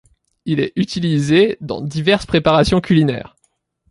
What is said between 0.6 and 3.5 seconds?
utilisé dans diverses préparations culinaires.